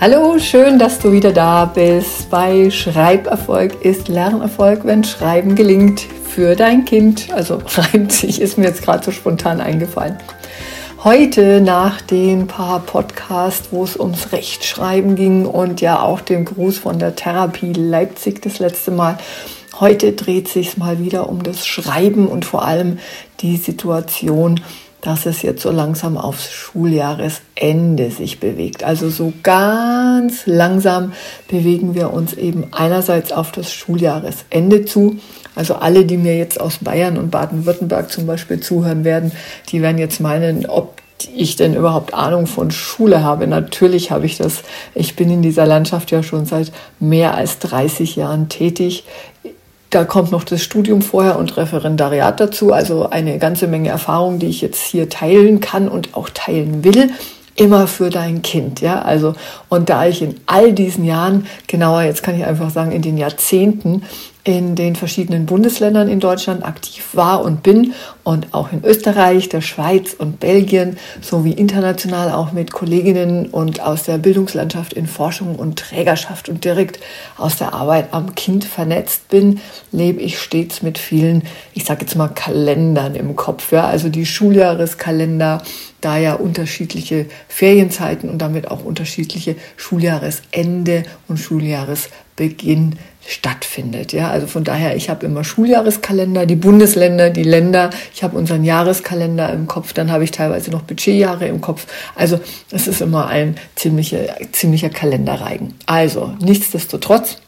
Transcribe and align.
Hallo, 0.00 0.38
schön, 0.38 0.78
dass 0.78 1.00
du 1.00 1.10
wieder 1.10 1.32
da 1.32 1.64
bist. 1.64 2.30
Bei 2.30 2.70
Schreiberfolg 2.70 3.84
ist 3.84 4.06
Lernerfolg, 4.06 4.84
wenn 4.84 5.02
Schreiben 5.02 5.56
gelingt 5.56 6.02
für 6.02 6.54
dein 6.54 6.84
Kind. 6.84 7.32
Also 7.32 7.60
reimt 7.76 8.12
sich, 8.12 8.40
ist 8.40 8.58
mir 8.58 8.66
jetzt 8.66 8.82
gerade 8.82 9.04
so 9.04 9.10
spontan 9.10 9.60
eingefallen. 9.60 10.16
Heute 11.02 11.60
nach 11.60 12.00
den 12.00 12.46
paar 12.46 12.78
Podcasts, 12.78 13.70
wo 13.72 13.82
es 13.82 13.98
ums 13.98 14.30
Rechtschreiben 14.30 15.16
ging 15.16 15.46
und 15.46 15.80
ja 15.80 16.00
auch 16.00 16.20
dem 16.20 16.44
Gruß 16.44 16.78
von 16.78 17.00
der 17.00 17.16
Therapie 17.16 17.72
Leipzig 17.72 18.40
das 18.40 18.60
letzte 18.60 18.92
Mal. 18.92 19.18
Heute 19.80 20.12
dreht 20.12 20.46
sich 20.46 20.76
mal 20.76 21.00
wieder 21.00 21.28
um 21.28 21.42
das 21.42 21.66
Schreiben 21.66 22.28
und 22.28 22.44
vor 22.44 22.64
allem 22.64 23.00
die 23.40 23.56
Situation, 23.56 24.60
dass 25.00 25.26
es 25.26 25.42
jetzt 25.42 25.62
so 25.62 25.70
langsam 25.70 26.16
aufs 26.16 26.50
Schuljahresende 26.50 28.10
sich 28.10 28.40
bewegt. 28.40 28.82
Also 28.84 29.10
so 29.10 29.32
ganz 29.42 30.46
langsam 30.46 31.12
bewegen 31.48 31.94
wir 31.94 32.12
uns 32.12 32.34
eben 32.34 32.66
einerseits 32.72 33.32
auf 33.32 33.52
das 33.52 33.72
Schuljahresende 33.72 34.84
zu. 34.84 35.18
Also 35.54 35.74
alle, 35.74 36.04
die 36.04 36.16
mir 36.16 36.36
jetzt 36.36 36.60
aus 36.60 36.78
Bayern 36.78 37.16
und 37.16 37.30
Baden-Württemberg 37.30 38.10
zum 38.10 38.26
Beispiel 38.26 38.60
zuhören 38.60 39.04
werden, 39.04 39.32
die 39.70 39.82
werden 39.82 39.98
jetzt 39.98 40.20
meinen, 40.20 40.66
ob 40.66 40.98
ich 41.34 41.56
denn 41.56 41.74
überhaupt 41.74 42.14
Ahnung 42.14 42.46
von 42.46 42.70
Schule 42.70 43.22
habe. 43.24 43.46
Natürlich 43.46 44.10
habe 44.10 44.26
ich 44.26 44.36
das. 44.36 44.62
Ich 44.94 45.16
bin 45.16 45.30
in 45.30 45.42
dieser 45.42 45.66
Landschaft 45.66 46.10
ja 46.10 46.22
schon 46.22 46.46
seit 46.46 46.72
mehr 47.00 47.34
als 47.34 47.58
30 47.58 48.16
Jahren 48.16 48.48
tätig. 48.48 49.04
Da 49.90 50.04
kommt 50.04 50.32
noch 50.32 50.44
das 50.44 50.62
Studium 50.62 51.00
vorher 51.00 51.38
und 51.38 51.56
Referendariat 51.56 52.38
dazu, 52.38 52.72
also 52.72 53.08
eine 53.08 53.38
ganze 53.38 53.66
Menge 53.66 53.88
Erfahrung, 53.88 54.38
die 54.38 54.46
ich 54.46 54.60
jetzt 54.60 54.82
hier 54.82 55.08
teilen 55.08 55.60
kann 55.60 55.88
und 55.88 56.14
auch 56.14 56.28
teilen 56.28 56.84
will 56.84 57.10
immer 57.58 57.88
für 57.88 58.08
dein 58.08 58.42
Kind, 58.42 58.80
ja, 58.80 59.02
also 59.02 59.34
und 59.68 59.90
da 59.90 60.06
ich 60.06 60.22
in 60.22 60.36
all 60.46 60.72
diesen 60.72 61.04
Jahren, 61.04 61.46
genauer 61.66 62.02
jetzt 62.02 62.22
kann 62.22 62.36
ich 62.36 62.44
einfach 62.44 62.70
sagen, 62.70 62.92
in 62.92 63.02
den 63.02 63.18
Jahrzehnten 63.18 64.02
in 64.48 64.76
den 64.76 64.96
verschiedenen 64.96 65.44
Bundesländern 65.44 66.08
in 66.08 66.20
Deutschland 66.20 66.64
aktiv 66.64 67.10
war 67.12 67.44
und 67.44 67.62
bin 67.62 67.92
und 68.24 68.54
auch 68.54 68.72
in 68.72 68.82
Österreich, 68.82 69.50
der 69.50 69.60
Schweiz 69.60 70.14
und 70.14 70.40
Belgien 70.40 70.96
sowie 71.20 71.52
international 71.52 72.32
auch 72.32 72.52
mit 72.52 72.72
Kolleginnen 72.72 73.50
und 73.50 73.80
aus 73.80 74.04
der 74.04 74.16
Bildungslandschaft 74.16 74.94
in 74.94 75.06
Forschung 75.06 75.56
und 75.56 75.78
Trägerschaft 75.78 76.48
und 76.48 76.64
direkt 76.64 76.98
aus 77.36 77.56
der 77.56 77.74
Arbeit 77.74 78.14
am 78.14 78.34
Kind 78.36 78.64
vernetzt 78.64 79.28
bin, 79.28 79.60
lebe 79.92 80.22
ich 80.22 80.38
stets 80.38 80.80
mit 80.80 80.96
vielen, 80.96 81.42
ich 81.74 81.84
sage 81.84 82.06
jetzt 82.06 82.16
mal 82.16 82.28
Kalendern 82.28 83.16
im 83.16 83.36
Kopf, 83.36 83.70
ja, 83.70 83.86
also 83.86 84.08
die 84.08 84.24
Schuljahreskalender, 84.24 85.62
da 86.00 86.16
ja 86.16 86.32
unterschiedliche 86.34 87.26
Ferienzeiten 87.48 88.30
und 88.30 88.38
damit 88.38 88.70
auch 88.70 88.82
unterschiedliche 88.82 89.56
Schuljahresende 89.76 91.02
und 91.26 91.36
Schuljahresbeginn 91.36 92.94
stattfindet. 93.28 94.12
Ja, 94.12 94.30
also 94.30 94.46
von 94.46 94.64
daher, 94.64 94.96
ich 94.96 95.10
habe 95.10 95.26
immer 95.26 95.44
Schuljahreskalender, 95.44 96.46
die 96.46 96.56
Bundesländer, 96.56 97.30
die 97.30 97.42
Länder, 97.42 97.90
ich 98.14 98.22
habe 98.22 98.36
unseren 98.38 98.64
Jahreskalender 98.64 99.52
im 99.52 99.66
Kopf, 99.66 99.92
dann 99.92 100.10
habe 100.10 100.24
ich 100.24 100.30
teilweise 100.30 100.70
noch 100.70 100.82
Budgetjahre 100.82 101.46
im 101.46 101.60
Kopf. 101.60 101.86
Also 102.14 102.40
es 102.70 102.88
ist 102.88 103.02
immer 103.02 103.26
ein 103.28 103.56
ziemlicher, 103.76 104.18
ziemlicher 104.52 104.88
Kalenderreigen. 104.88 105.74
Also 105.86 106.32
nichtsdestotrotz, 106.40 107.38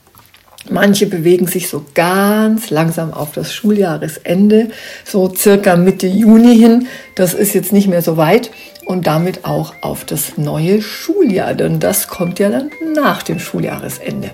Manche 0.68 1.06
bewegen 1.06 1.46
sich 1.46 1.70
so 1.70 1.86
ganz 1.94 2.68
langsam 2.68 3.14
auf 3.14 3.32
das 3.32 3.50
Schuljahresende, 3.50 4.68
so 5.06 5.34
circa 5.34 5.74
Mitte 5.76 6.06
Juni 6.06 6.54
hin. 6.58 6.86
Das 7.14 7.32
ist 7.32 7.54
jetzt 7.54 7.72
nicht 7.72 7.88
mehr 7.88 8.02
so 8.02 8.18
weit 8.18 8.50
und 8.84 9.06
damit 9.06 9.46
auch 9.46 9.72
auf 9.80 10.04
das 10.04 10.36
neue 10.36 10.82
Schuljahr, 10.82 11.54
denn 11.54 11.80
das 11.80 12.08
kommt 12.08 12.38
ja 12.38 12.50
dann 12.50 12.70
nach 12.94 13.22
dem 13.22 13.38
Schuljahresende. 13.38 14.32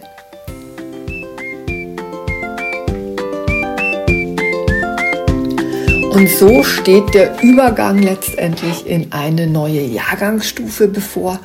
Und 6.17 6.31
so 6.31 6.63
steht 6.63 7.13
der 7.13 7.43
Übergang 7.43 7.99
letztendlich 7.99 8.87
in 8.87 9.13
eine 9.13 9.47
neue 9.47 9.83
Jahrgangsstufe 9.83 10.89
bevor 10.89 11.41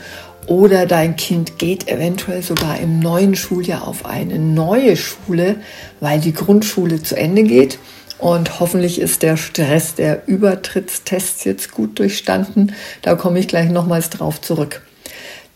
oder 0.48 0.86
dein 0.86 1.18
Kind 1.18 1.58
geht 1.58 1.90
eventuell 1.90 2.42
sogar 2.42 2.80
im 2.80 3.00
neuen 3.00 3.36
Schuljahr 3.36 3.86
auf 3.86 4.06
eine 4.06 4.40
neue 4.40 4.96
Schule, 4.96 5.58
weil 6.00 6.22
die 6.22 6.34
Grundschule 6.34 7.04
zu 7.04 7.18
Ende 7.18 7.44
geht. 7.44 7.80
Und 8.18 8.62
hoffentlich 8.62 9.02
ist 9.02 9.24
der 9.24 9.36
Stress 9.36 9.96
der 9.96 10.26
Übertrittstests 10.30 11.44
jetzt 11.44 11.74
gut 11.74 12.00
durchstanden. 12.00 12.74
Da 13.02 13.16
komme 13.16 13.40
ich 13.40 13.50
gleich 13.50 13.70
nochmals 13.70 14.10
drauf 14.10 14.40
zurück. 14.40 14.84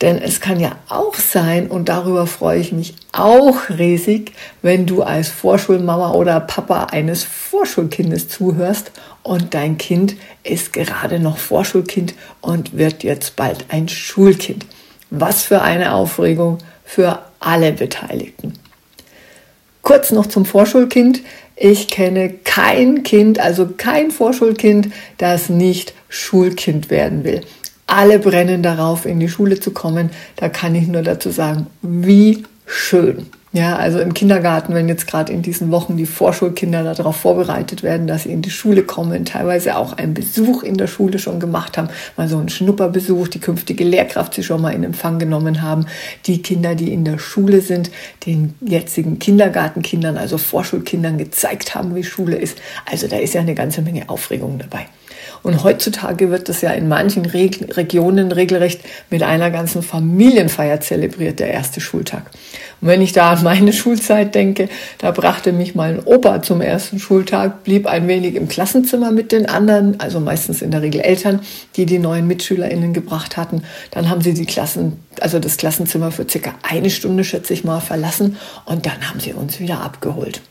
Denn 0.02 0.22
es 0.22 0.42
kann 0.42 0.60
ja 0.60 0.76
auch 0.90 1.16
sein, 1.16 1.68
und 1.68 1.88
darüber 1.88 2.28
freue 2.28 2.60
ich 2.60 2.74
mich 2.74 2.96
auch 3.14 3.70
riesig, 3.70 4.34
wenn 4.62 4.86
du 4.86 5.04
als 5.04 5.30
Vorschulmama 5.30 6.12
oder 6.12 6.42
Papa 6.42 6.86
eines 6.92 7.24
Vorschulkindes 7.24 8.28
zuhörst 8.28 8.92
und 9.24 9.54
dein 9.54 9.78
Kind 9.78 10.16
ist 10.44 10.74
gerade 10.74 11.20
noch 11.20 11.38
Vorschulkind 11.38 12.14
und 12.42 12.78
wird 12.78 13.04
jetzt 13.04 13.36
bald 13.38 13.66
ein 13.70 13.88
Schulkind. 13.88 14.66
Was 15.10 15.44
für 15.44 15.62
eine 15.62 15.94
Aufregung 15.94 16.58
für 16.84 17.20
alle 17.40 17.72
Beteiligten. 17.72 18.54
Kurz 19.82 20.12
noch 20.12 20.26
zum 20.26 20.46
Vorschulkind. 20.46 21.22
Ich 21.56 21.88
kenne 21.88 22.30
kein 22.44 23.04
Kind, 23.04 23.40
also 23.40 23.68
kein 23.78 24.12
Vorschulkind, 24.12 24.92
das 25.18 25.48
nicht 25.48 25.94
Schulkind 26.10 26.90
werden 26.90 27.24
will. 27.24 27.42
Alle 27.88 28.20
brennen 28.20 28.64
darauf, 28.64 29.06
in 29.06 29.20
die 29.20 29.30
Schule 29.30 29.60
zu 29.60 29.72
kommen. 29.72 30.10
Da 30.38 30.50
kann 30.50 30.76
ich 30.76 30.88
nur 30.88 31.04
dazu 31.04 31.30
sagen, 31.30 31.68
wie 31.82 32.44
schön. 32.66 33.28
Ja, 33.56 33.78
also 33.78 34.00
im 34.00 34.14
Kindergarten, 34.14 34.74
wenn 34.74 34.90
jetzt 34.90 35.08
gerade 35.08 35.32
in 35.32 35.42
diesen 35.42 35.72
Wochen 35.72 35.96
die 35.96 36.06
Vorschulkinder 36.06 36.84
darauf 36.84 37.16
vorbereitet 37.16 37.84
werden, 37.84 38.06
dass 38.06 38.24
sie 38.24 38.34
in 38.34 38.42
die 38.42 38.50
Schule 38.50 38.84
kommen, 38.84 39.24
teilweise 39.24 39.78
auch 39.78 39.94
einen 39.94 40.14
Besuch 40.14 40.62
in 40.62 40.76
der 40.76 40.88
Schule 40.88 41.20
schon 41.20 41.40
gemacht 41.40 41.78
haben, 41.78 41.88
mal 42.18 42.28
so 42.28 42.38
einen 42.38 42.50
Schnupperbesuch, 42.50 43.30
die 43.30 43.40
künftige 43.40 43.86
Lehrkraft 43.86 44.34
sie 44.34 44.44
schon 44.44 44.62
mal 44.62 44.72
in 44.72 44.84
Empfang 44.84 45.20
genommen 45.20 45.62
haben, 45.62 45.86
die 46.26 46.42
Kinder, 46.42 46.76
die 46.76 46.92
in 46.92 47.06
der 47.06 47.18
Schule 47.18 47.62
sind, 47.62 47.92
den 48.26 48.56
jetzigen 48.60 49.20
Kindergartenkindern, 49.20 50.18
also 50.18 50.38
Vorschulkindern 50.38 51.18
gezeigt 51.18 51.76
haben, 51.76 51.96
wie 51.96 52.04
Schule 52.04 52.36
ist. 52.36 52.58
Also 52.92 53.08
da 53.08 53.16
ist 53.16 53.36
ja 53.36 53.40
eine 53.40 53.56
ganze 53.56 53.82
Menge 53.82 54.10
Aufregung 54.10 54.60
dabei. 54.60 54.88
Und 55.46 55.64
heutzutage 55.64 56.32
wird 56.32 56.50
das 56.50 56.62
ja 56.62 56.72
in 56.72 56.88
manchen 56.88 57.24
Reg 57.24 57.78
Regionen 57.78 58.32
regelrecht 58.32 58.82
mit 59.12 59.22
einer 59.22 59.52
ganzen 59.52 59.84
Familienfeier 59.84 60.82
zelebriert, 60.82 61.40
der 61.40 61.52
erste 61.52 61.82
Schultag. 61.82 62.32
Und 62.82 62.88
wenn 62.88 63.00
ich 63.00 63.12
da 63.12 63.30
an 63.30 63.44
meine 63.44 63.72
Schulzeit 63.74 64.34
denke, 64.34 64.70
da 64.98 65.12
brachte 65.12 65.52
mich 65.52 65.76
mal 65.76 65.94
ein 65.94 66.04
Opa 66.04 66.42
zum 66.42 66.62
ersten 66.62 66.98
Schultag, 66.98 67.64
blieb 67.64 67.86
ein 67.86 68.08
wenig 68.08 68.34
im 68.34 68.48
Klassenzimmer 68.48 69.12
mit 69.12 69.32
den 69.32 69.46
anderen, 69.46 70.00
also 70.00 70.20
meistens 70.20 70.64
in 70.64 70.72
der 70.72 70.82
Regel 70.82 71.02
Eltern, 71.02 71.42
die 71.76 71.86
die 71.86 72.00
neuen 72.00 72.26
MitschülerInnen 72.26 72.94
gebracht 72.94 73.38
hatten. 73.38 73.62
Dann 73.92 74.10
haben 74.10 74.22
sie 74.22 74.34
die 74.34 74.48
Klassen, 74.48 74.94
also 75.22 75.38
das 75.38 75.58
Klassenzimmer 75.58 76.10
für 76.10 76.28
circa 76.28 76.56
eine 76.64 76.90
Stunde, 76.90 77.24
schätze 77.24 77.54
ich 77.54 77.64
mal, 77.64 77.82
verlassen 77.82 78.38
und 78.66 78.88
dann 78.88 79.08
haben 79.08 79.20
sie 79.20 79.34
uns 79.34 79.60
wieder 79.60 79.82
abgeholt. 79.82 80.42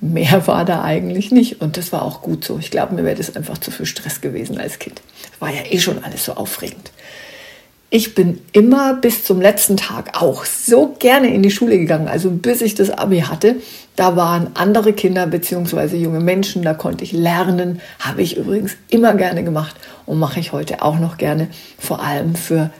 Mehr 0.00 0.46
war 0.46 0.64
da 0.64 0.82
eigentlich 0.82 1.30
nicht 1.30 1.60
und 1.60 1.76
das 1.76 1.92
war 1.92 2.02
auch 2.02 2.22
gut 2.22 2.44
so. 2.44 2.58
Ich 2.58 2.70
glaube, 2.70 2.94
mir 2.94 3.04
wäre 3.04 3.16
das 3.16 3.36
einfach 3.36 3.58
zu 3.58 3.70
viel 3.70 3.86
Stress 3.86 4.20
gewesen 4.20 4.58
als 4.58 4.78
Kind. 4.78 5.02
War 5.38 5.50
ja 5.50 5.62
eh 5.68 5.78
schon 5.78 6.02
alles 6.02 6.24
so 6.24 6.34
aufregend. 6.34 6.90
Ich 7.92 8.14
bin 8.14 8.40
immer 8.52 8.94
bis 8.94 9.24
zum 9.24 9.40
letzten 9.40 9.76
Tag 9.76 10.22
auch 10.22 10.44
so 10.44 10.94
gerne 11.00 11.34
in 11.34 11.42
die 11.42 11.50
Schule 11.50 11.76
gegangen, 11.76 12.06
also 12.06 12.30
bis 12.30 12.62
ich 12.62 12.76
das 12.76 12.90
Abi 12.90 13.22
hatte. 13.22 13.56
Da 13.96 14.14
waren 14.14 14.52
andere 14.54 14.92
Kinder 14.92 15.26
bzw. 15.26 15.96
junge 15.96 16.20
Menschen, 16.20 16.62
da 16.62 16.72
konnte 16.72 17.02
ich 17.02 17.10
lernen. 17.10 17.80
Habe 17.98 18.22
ich 18.22 18.36
übrigens 18.36 18.76
immer 18.90 19.14
gerne 19.14 19.42
gemacht 19.42 19.74
und 20.06 20.20
mache 20.20 20.38
ich 20.38 20.52
heute 20.52 20.82
auch 20.82 21.00
noch 21.00 21.18
gerne, 21.18 21.48
vor 21.78 22.00
allem 22.00 22.36
für 22.36 22.70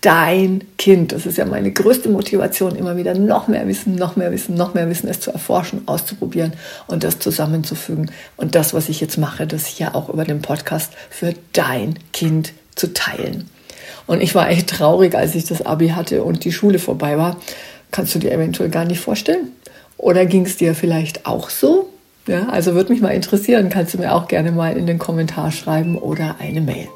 dein 0.00 0.64
Kind. 0.78 1.12
Das 1.12 1.26
ist 1.26 1.38
ja 1.38 1.44
meine 1.44 1.70
größte 1.70 2.08
Motivation, 2.08 2.76
immer 2.76 2.96
wieder 2.96 3.14
noch 3.14 3.48
mehr 3.48 3.66
Wissen, 3.66 3.96
noch 3.96 4.16
mehr 4.16 4.32
Wissen, 4.32 4.54
noch 4.54 4.74
mehr 4.74 4.88
Wissen, 4.88 5.08
es 5.08 5.20
zu 5.20 5.30
erforschen, 5.30 5.82
auszuprobieren 5.86 6.52
und 6.86 7.04
das 7.04 7.18
zusammenzufügen. 7.18 8.10
Und 8.36 8.54
das, 8.54 8.72
was 8.72 8.88
ich 8.88 9.00
jetzt 9.00 9.18
mache, 9.18 9.46
das 9.46 9.66
hier 9.66 9.94
auch 9.94 10.08
über 10.08 10.24
den 10.24 10.42
Podcast 10.42 10.92
für 11.10 11.34
dein 11.52 11.98
Kind 12.12 12.52
zu 12.74 12.92
teilen. 12.92 13.48
Und 14.06 14.22
ich 14.22 14.34
war 14.34 14.50
echt 14.50 14.70
traurig, 14.70 15.14
als 15.14 15.34
ich 15.34 15.44
das 15.44 15.64
Abi 15.64 15.90
hatte 15.90 16.24
und 16.24 16.44
die 16.44 16.52
Schule 16.52 16.78
vorbei 16.78 17.18
war. 17.18 17.36
Kannst 17.90 18.14
du 18.14 18.18
dir 18.18 18.32
eventuell 18.32 18.70
gar 18.70 18.84
nicht 18.84 19.00
vorstellen? 19.00 19.52
Oder 19.96 20.24
ging 20.26 20.46
es 20.46 20.56
dir 20.56 20.74
vielleicht 20.74 21.26
auch 21.26 21.50
so? 21.50 21.90
Ja, 22.26 22.48
also 22.48 22.74
würde 22.74 22.92
mich 22.92 23.02
mal 23.02 23.10
interessieren, 23.10 23.70
kannst 23.70 23.94
du 23.94 23.98
mir 23.98 24.14
auch 24.14 24.28
gerne 24.28 24.52
mal 24.52 24.76
in 24.76 24.86
den 24.86 24.98
Kommentar 24.98 25.50
schreiben 25.50 25.96
oder 25.96 26.36
eine 26.38 26.60
Mail. 26.60 26.88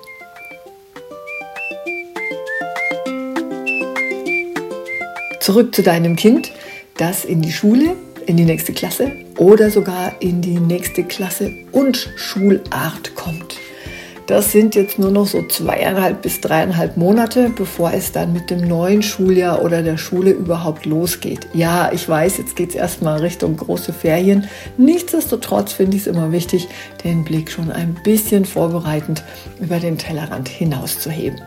Zurück 5.44 5.74
zu 5.74 5.82
deinem 5.82 6.16
Kind, 6.16 6.52
das 6.96 7.26
in 7.26 7.42
die 7.42 7.52
Schule, 7.52 7.96
in 8.24 8.38
die 8.38 8.46
nächste 8.46 8.72
Klasse 8.72 9.12
oder 9.36 9.68
sogar 9.68 10.14
in 10.20 10.40
die 10.40 10.58
nächste 10.58 11.04
Klasse 11.04 11.52
und 11.70 12.08
Schulart 12.16 13.14
kommt. 13.14 13.56
Das 14.26 14.52
sind 14.52 14.74
jetzt 14.74 14.98
nur 14.98 15.10
noch 15.10 15.26
so 15.26 15.46
zweieinhalb 15.46 16.22
bis 16.22 16.40
dreieinhalb 16.40 16.96
Monate, 16.96 17.50
bevor 17.54 17.92
es 17.92 18.10
dann 18.10 18.32
mit 18.32 18.48
dem 18.48 18.66
neuen 18.66 19.02
Schuljahr 19.02 19.62
oder 19.62 19.82
der 19.82 19.98
Schule 19.98 20.30
überhaupt 20.30 20.86
losgeht. 20.86 21.46
Ja, 21.52 21.92
ich 21.92 22.08
weiß, 22.08 22.38
jetzt 22.38 22.56
geht 22.56 22.70
es 22.70 22.76
erstmal 22.76 23.20
Richtung 23.20 23.58
große 23.58 23.92
Ferien. 23.92 24.48
Nichtsdestotrotz 24.78 25.74
finde 25.74 25.98
ich 25.98 26.04
es 26.04 26.08
immer 26.08 26.32
wichtig, 26.32 26.68
den 27.04 27.22
Blick 27.22 27.50
schon 27.50 27.70
ein 27.70 27.98
bisschen 28.02 28.46
vorbereitend 28.46 29.22
über 29.60 29.78
den 29.78 29.98
Tellerrand 29.98 30.48
hinauszuheben. 30.48 31.42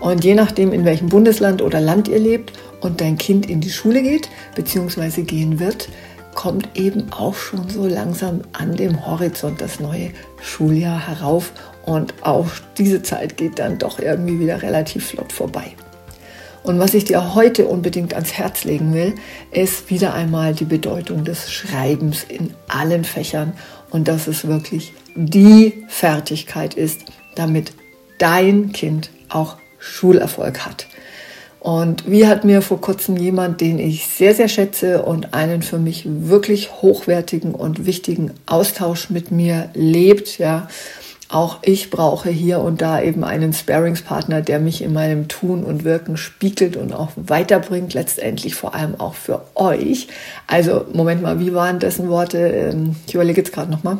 Und 0.00 0.24
je 0.24 0.34
nachdem, 0.34 0.72
in 0.72 0.84
welchem 0.84 1.08
Bundesland 1.08 1.62
oder 1.62 1.80
Land 1.80 2.08
ihr 2.08 2.18
lebt 2.18 2.52
und 2.86 3.00
dein 3.00 3.18
Kind 3.18 3.50
in 3.50 3.60
die 3.60 3.70
Schule 3.70 4.00
geht 4.00 4.30
bzw. 4.54 5.22
gehen 5.22 5.58
wird, 5.58 5.88
kommt 6.34 6.68
eben 6.74 7.12
auch 7.12 7.34
schon 7.34 7.68
so 7.68 7.86
langsam 7.86 8.42
an 8.52 8.76
dem 8.76 9.06
Horizont 9.06 9.60
das 9.60 9.80
neue 9.80 10.10
Schuljahr 10.40 11.08
herauf 11.08 11.52
und 11.84 12.14
auch 12.22 12.46
diese 12.78 13.02
Zeit 13.02 13.36
geht 13.36 13.58
dann 13.58 13.78
doch 13.78 13.98
irgendwie 13.98 14.38
wieder 14.38 14.62
relativ 14.62 15.08
flott 15.08 15.32
vorbei. 15.32 15.74
Und 16.62 16.78
was 16.78 16.94
ich 16.94 17.04
dir 17.04 17.34
heute 17.34 17.66
unbedingt 17.66 18.14
ans 18.14 18.32
Herz 18.32 18.64
legen 18.64 18.92
will, 18.92 19.14
ist 19.52 19.88
wieder 19.88 20.14
einmal 20.14 20.52
die 20.54 20.64
Bedeutung 20.64 21.24
des 21.24 21.50
Schreibens 21.50 22.24
in 22.28 22.54
allen 22.68 23.04
Fächern 23.04 23.52
und 23.90 24.08
dass 24.08 24.26
es 24.26 24.46
wirklich 24.46 24.92
die 25.14 25.84
Fertigkeit 25.88 26.74
ist, 26.74 27.00
damit 27.36 27.72
dein 28.18 28.72
Kind 28.72 29.10
auch 29.28 29.56
Schulerfolg 29.78 30.66
hat. 30.66 30.86
Und 31.66 32.08
wie 32.08 32.28
hat 32.28 32.44
mir 32.44 32.62
vor 32.62 32.80
kurzem 32.80 33.16
jemand, 33.16 33.60
den 33.60 33.80
ich 33.80 34.06
sehr, 34.06 34.36
sehr 34.36 34.46
schätze 34.46 35.02
und 35.02 35.34
einen 35.34 35.62
für 35.62 35.78
mich 35.80 36.04
wirklich 36.06 36.80
hochwertigen 36.80 37.56
und 37.56 37.86
wichtigen 37.86 38.30
Austausch 38.46 39.10
mit 39.10 39.32
mir 39.32 39.68
lebt, 39.74 40.38
ja, 40.38 40.68
auch 41.28 41.58
ich 41.62 41.90
brauche 41.90 42.30
hier 42.30 42.60
und 42.60 42.82
da 42.82 43.02
eben 43.02 43.24
einen 43.24 43.52
Sparingspartner, 43.52 44.42
der 44.42 44.60
mich 44.60 44.80
in 44.80 44.92
meinem 44.92 45.26
Tun 45.26 45.64
und 45.64 45.82
Wirken 45.82 46.16
spiegelt 46.16 46.76
und 46.76 46.92
auch 46.92 47.10
weiterbringt, 47.16 47.94
letztendlich 47.94 48.54
vor 48.54 48.76
allem 48.76 49.00
auch 49.00 49.16
für 49.16 49.44
euch. 49.56 50.06
Also, 50.46 50.84
Moment 50.92 51.20
mal, 51.20 51.40
wie 51.40 51.52
waren 51.52 51.80
dessen 51.80 52.08
Worte? 52.08 52.38
Ähm, 52.38 52.94
ich 53.08 53.14
überlege 53.14 53.40
jetzt 53.40 53.52
gerade 53.52 53.72
nochmal. 53.72 53.98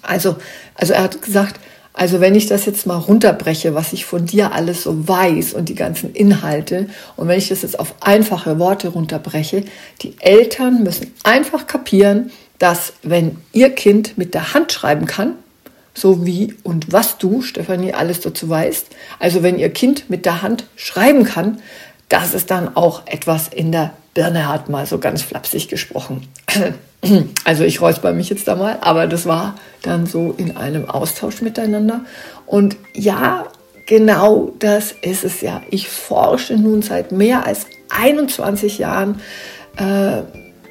Also, 0.00 0.36
also 0.76 0.94
er 0.94 1.02
hat 1.02 1.20
gesagt, 1.20 1.60
also 1.92 2.20
wenn 2.20 2.34
ich 2.34 2.46
das 2.46 2.66
jetzt 2.66 2.86
mal 2.86 2.96
runterbreche, 2.96 3.74
was 3.74 3.92
ich 3.92 4.04
von 4.04 4.26
dir 4.26 4.52
alles 4.52 4.84
so 4.84 5.08
weiß 5.08 5.54
und 5.54 5.68
die 5.68 5.74
ganzen 5.74 6.12
Inhalte, 6.14 6.88
und 7.16 7.28
wenn 7.28 7.38
ich 7.38 7.48
das 7.48 7.62
jetzt 7.62 7.78
auf 7.78 7.94
einfache 8.00 8.58
Worte 8.58 8.88
runterbreche, 8.88 9.64
die 10.02 10.14
Eltern 10.20 10.82
müssen 10.82 11.12
einfach 11.24 11.66
kapieren, 11.66 12.30
dass 12.58 12.92
wenn 13.02 13.38
ihr 13.52 13.70
Kind 13.70 14.18
mit 14.18 14.34
der 14.34 14.54
Hand 14.54 14.72
schreiben 14.72 15.06
kann, 15.06 15.34
so 15.94 16.24
wie 16.24 16.54
und 16.62 16.92
was 16.92 17.18
du, 17.18 17.42
Stefanie, 17.42 17.92
alles 17.92 18.20
dazu 18.20 18.48
weißt, 18.48 18.86
also 19.18 19.42
wenn 19.42 19.58
ihr 19.58 19.70
Kind 19.70 20.08
mit 20.08 20.24
der 20.24 20.42
Hand 20.42 20.64
schreiben 20.76 21.24
kann, 21.24 21.60
dass 22.08 22.34
es 22.34 22.46
dann 22.46 22.76
auch 22.76 23.06
etwas 23.06 23.48
in 23.48 23.72
der 23.72 23.92
Birne 24.14 24.48
hat, 24.48 24.68
mal 24.68 24.86
so 24.86 24.98
ganz 24.98 25.22
flapsig 25.22 25.68
gesprochen. 25.68 26.28
Also 27.44 27.64
ich 27.64 27.80
räusper 27.80 28.12
mich 28.12 28.28
jetzt 28.28 28.46
da 28.46 28.56
mal, 28.56 28.76
aber 28.82 29.06
das 29.06 29.24
war 29.24 29.54
dann 29.80 30.04
so 30.04 30.34
in 30.36 30.58
einem 30.58 30.84
Austausch 30.84 31.40
miteinander. 31.40 32.02
Und 32.44 32.76
ja, 32.92 33.46
genau 33.86 34.52
das 34.58 34.92
ist 35.00 35.24
es 35.24 35.40
ja. 35.40 35.62
Ich 35.70 35.88
forsche 35.88 36.56
nun 36.56 36.82
seit 36.82 37.10
mehr 37.10 37.46
als 37.46 37.64
21 37.88 38.76
Jahren, 38.76 39.18
äh, 39.78 40.22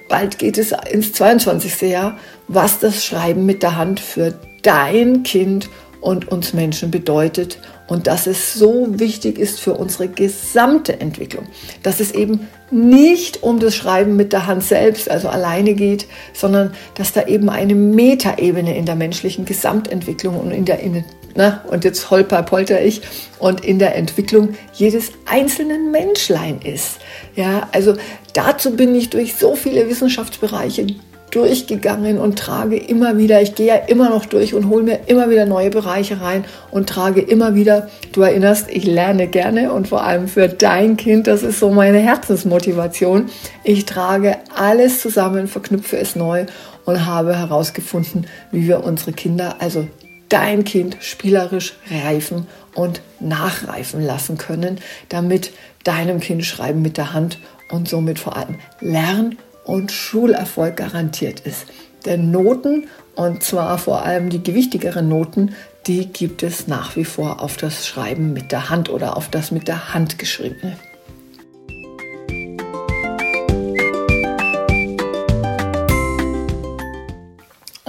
bald 0.07 0.38
geht 0.38 0.59
es 0.59 0.71
ins 0.92 1.13
22. 1.13 1.81
Jahr, 1.89 2.15
was 2.47 2.80
das 2.80 3.03
Schreiben 3.03 3.47
mit 3.47 3.63
der 3.63 3.75
Hand 3.75 4.00
für 4.00 4.35
dein 4.62 5.24
Kind 5.24 5.68
und 6.01 6.31
uns 6.31 6.53
Menschen 6.53 6.92
bedeutet 6.92 7.59
und 7.89 8.07
dass 8.07 8.27
es 8.27 8.53
so 8.53 8.86
wichtig 8.88 9.38
ist 9.38 9.59
für 9.59 9.74
unsere 9.74 10.07
gesamte 10.07 11.01
Entwicklung, 11.01 11.47
dass 11.83 12.00
es 12.00 12.12
eben 12.12 12.47
nicht 12.71 13.41
um 13.41 13.59
das 13.59 13.75
Schreiben 13.75 14.15
mit 14.15 14.31
der 14.31 14.45
Hand 14.45 14.63
selbst, 14.63 15.09
also 15.09 15.27
alleine 15.27 15.74
geht, 15.74 16.06
sondern 16.33 16.71
dass 16.94 17.13
da 17.13 17.25
eben 17.25 17.50
eine 17.50 17.75
Metaebene 17.75 18.77
in 18.77 18.86
der 18.86 18.95
menschlichen 18.95 19.45
Gesamtentwicklung 19.45 20.39
und 20.39 20.51
in 20.51 20.65
der 20.65 20.80
in, 20.80 21.03
na, 21.36 21.63
und 21.69 21.83
jetzt 21.83 22.12
holper 22.12 22.44
polter 22.44 22.81
ich 22.81 23.01
und 23.39 23.65
in 23.65 23.80
der 23.80 23.95
Entwicklung 23.95 24.50
jedes 24.74 25.12
einzelnen 25.25 25.92
Menschlein 25.92 26.59
ist. 26.63 27.00
Ja, 27.35 27.68
also 27.71 27.95
dazu 28.33 28.75
bin 28.75 28.94
ich 28.94 29.09
durch 29.09 29.35
so 29.35 29.56
viele 29.56 29.89
Wissenschaftsbereiche 29.89 30.85
durchgegangen 31.31 32.17
und 32.17 32.37
trage 32.37 32.77
immer 32.77 33.17
wieder, 33.17 33.41
ich 33.41 33.55
gehe 33.55 33.67
ja 33.67 33.75
immer 33.75 34.09
noch 34.09 34.25
durch 34.25 34.53
und 34.53 34.69
hole 34.69 34.83
mir 34.83 34.99
immer 35.07 35.29
wieder 35.29 35.45
neue 35.45 35.69
Bereiche 35.69 36.21
rein 36.21 36.45
und 36.71 36.89
trage 36.89 37.21
immer 37.21 37.55
wieder, 37.55 37.89
du 38.11 38.21
erinnerst, 38.21 38.69
ich 38.69 38.85
lerne 38.85 39.27
gerne 39.27 39.71
und 39.73 39.87
vor 39.87 40.03
allem 40.03 40.27
für 40.27 40.47
dein 40.47 40.97
Kind, 40.97 41.27
das 41.27 41.43
ist 41.43 41.59
so 41.59 41.71
meine 41.71 41.99
Herzensmotivation. 41.99 43.29
Ich 43.63 43.85
trage 43.85 44.37
alles 44.55 45.01
zusammen, 45.01 45.47
verknüpfe 45.47 45.97
es 45.97 46.15
neu 46.15 46.45
und 46.85 47.05
habe 47.05 47.35
herausgefunden, 47.35 48.27
wie 48.51 48.67
wir 48.67 48.83
unsere 48.83 49.13
Kinder, 49.13 49.57
also 49.59 49.87
dein 50.29 50.63
Kind, 50.63 50.97
spielerisch 50.99 51.73
reifen 52.03 52.47
und 52.75 53.01
nachreifen 53.19 54.01
lassen 54.01 54.37
können, 54.37 54.79
damit 55.09 55.51
deinem 55.83 56.19
Kind 56.19 56.45
Schreiben 56.45 56.81
mit 56.81 56.97
der 56.97 57.13
Hand 57.13 57.39
und 57.71 57.87
somit 57.87 58.19
vor 58.19 58.37
allem 58.37 58.55
Lern- 58.79 59.37
und 59.69 59.92
Schulerfolg 59.92 60.77
garantiert 60.77 61.42
ist. 61.42 61.68
Denn 62.06 62.31
Noten, 62.31 62.88
und 63.16 63.44
zwar 63.44 63.78
vor 63.78 64.04
allem 64.04 64.30
die 64.30 64.44
gewichtigeren 64.44 65.07
Noten, 65.07 65.54
die 65.85 66.07
gibt 66.07 66.44
es 66.44 66.68
nach 66.68 66.95
wie 66.95 67.06
vor 67.06 67.42
auf 67.42 67.57
das 67.57 67.88
Schreiben 67.88 68.33
mit 68.33 68.52
der 68.52 68.69
Hand 68.69 68.90
oder 68.90 69.16
auf 69.16 69.30
das 69.30 69.52
mit 69.52 69.68
der 69.68 69.94
Hand 69.94 70.18
geschriebene. 70.18 70.78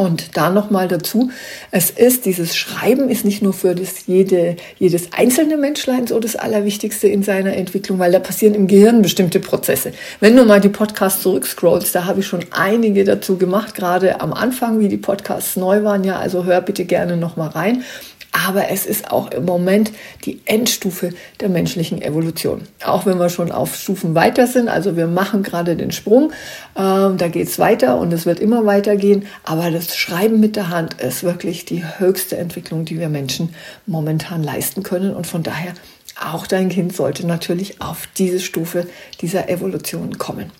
Und 0.01 0.39
da 0.39 0.49
nochmal 0.49 0.89
dazu, 0.89 1.31
es 1.71 1.91
ist, 1.91 2.25
dieses 2.25 2.57
Schreiben 2.57 3.11
ist 3.11 3.27
nicht 3.27 3.43
nur 3.43 3.53
für 3.53 3.75
das 3.75 4.07
jede, 4.07 4.57
jedes 4.79 5.13
einzelne 5.13 5.59
Menschlein 5.59 6.07
so 6.07 6.19
das 6.19 6.37
Allerwichtigste 6.37 7.07
in 7.07 7.23
seiner 7.23 7.53
Entwicklung, 7.53 7.99
weil 7.99 8.11
da 8.11 8.19
passieren 8.19 8.55
im 8.55 8.67
Gehirn 8.67 9.03
bestimmte 9.03 9.41
Prozesse. 9.41 9.93
Wenn 10.19 10.35
du 10.37 10.47
mal 10.47 10.59
die 10.59 10.71
Podcasts 10.71 11.21
zurückscrollst, 11.21 11.95
da 11.95 12.07
habe 12.07 12.21
ich 12.21 12.27
schon 12.27 12.47
einige 12.51 13.05
dazu 13.05 13.37
gemacht, 13.37 13.75
gerade 13.75 14.23
am 14.23 14.33
Anfang, 14.33 14.81
wie 14.81 14.89
die 14.89 14.97
Podcasts 14.97 15.57
neu 15.57 15.85
waren, 15.85 16.03
ja, 16.03 16.19
also 16.19 16.47
hör 16.47 16.63
bitte 16.63 16.87
gerne 16.87 17.19
nochmal 17.19 17.51
rein 17.51 17.85
aber 18.33 18.71
es 18.71 18.87
ist 18.87 19.11
auch 19.11 19.31
im 19.31 19.45
Moment 19.45 19.93
die 20.25 20.41
Endstufe 20.45 21.11
der 21.41 21.49
menschlichen 21.49 22.01
Evolution. 22.01 22.63
Auch 22.85 23.07
wenn 23.07 23.19
wir 23.19 23.29
schon 23.29 23.51
auf 23.51 23.75
Stufen 23.75 24.15
weiter 24.15 24.47
sind, 24.47 24.69
also 24.69 24.97
wir 24.97 25.07
machen 25.07 25.43
gerade 25.43 25.77
den 25.77 25.91
Sprung, 25.91 26.33
ähm, 26.77 27.17
da 27.17 27.29
geht 27.29 27.49
es 27.49 27.59
weiter 27.59 27.99
und 27.99 28.13
es 28.13 28.27
wird 28.27 28.41
immer 28.41 28.67
weitergehen, 28.67 29.27
aber 29.45 29.71
das 29.71 29.97
Schreiben 29.97 30.41
mit 30.41 30.57
der 30.57 30.69
Hand 30.69 30.95
ist 31.01 31.23
wirklich 31.25 31.65
die 31.65 31.85
höchste 31.99 32.37
Entwicklung, 32.37 32.85
die 32.85 32.99
wir 32.99 33.09
Menschen 33.09 33.55
momentan 33.87 34.43
leisten 34.43 34.83
können 34.83 35.15
und 35.15 35.27
von 35.27 35.43
daher 35.43 35.75
auch 36.21 36.47
dein 36.47 36.69
Kind 36.69 36.95
sollte 36.95 37.27
natürlich 37.27 37.81
auf 37.81 38.07
diese 38.19 38.41
Stufe 38.41 38.87
dieser 39.21 39.49
Evolution 39.49 40.19
kommen. 40.19 40.53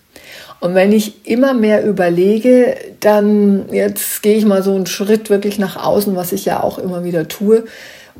Und 0.59 0.75
wenn 0.75 0.91
ich 0.91 1.27
immer 1.27 1.53
mehr 1.53 1.83
überlege, 1.83 2.75
dann 2.99 3.65
jetzt 3.71 4.21
gehe 4.21 4.37
ich 4.37 4.45
mal 4.45 4.61
so 4.61 4.75
einen 4.75 4.85
Schritt 4.85 5.29
wirklich 5.29 5.57
nach 5.57 5.75
außen, 5.75 6.15
was 6.15 6.31
ich 6.31 6.45
ja 6.45 6.61
auch 6.61 6.77
immer 6.77 7.03
wieder 7.03 7.27
tue. 7.27 7.65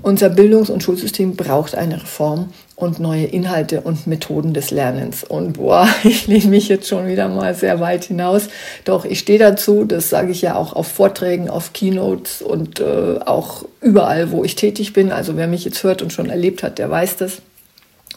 Unser 0.01 0.29
Bildungs- 0.29 0.71
und 0.71 0.81
Schulsystem 0.81 1.35
braucht 1.35 1.75
eine 1.75 2.01
Reform 2.01 2.49
und 2.75 2.99
neue 2.99 3.25
Inhalte 3.25 3.81
und 3.81 4.07
Methoden 4.07 4.53
des 4.55 4.71
Lernens. 4.71 5.23
Und 5.23 5.53
boah, 5.53 5.87
ich 6.03 6.25
lehne 6.25 6.47
mich 6.47 6.67
jetzt 6.67 6.87
schon 6.87 7.07
wieder 7.07 7.29
mal 7.29 7.53
sehr 7.53 7.79
weit 7.79 8.05
hinaus. 8.05 8.47
Doch 8.85 9.05
ich 9.05 9.19
stehe 9.19 9.37
dazu, 9.37 9.85
das 9.85 10.09
sage 10.09 10.31
ich 10.31 10.41
ja 10.41 10.55
auch 10.55 10.73
auf 10.73 10.87
Vorträgen, 10.87 11.49
auf 11.49 11.73
Keynotes 11.73 12.41
und 12.41 12.79
äh, 12.79 13.19
auch 13.23 13.65
überall, 13.81 14.31
wo 14.31 14.43
ich 14.43 14.55
tätig 14.55 14.93
bin. 14.93 15.11
Also 15.11 15.37
wer 15.37 15.47
mich 15.47 15.63
jetzt 15.63 15.83
hört 15.83 16.01
und 16.01 16.11
schon 16.11 16.29
erlebt 16.31 16.63
hat, 16.63 16.79
der 16.79 16.89
weiß 16.89 17.17
das. 17.17 17.41